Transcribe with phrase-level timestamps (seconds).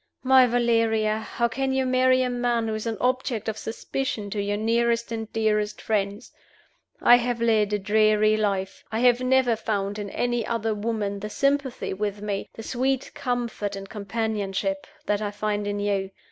[0.23, 1.19] My Valeria!
[1.19, 5.11] how can you marry a man who is an object of suspicion to your nearest
[5.11, 6.31] and dearest friends?
[7.01, 8.83] I have led a dreary life.
[8.91, 13.75] I have never found in any other woman the sympathy with me, the sweet comfort
[13.75, 16.09] and companionship, that I find in you.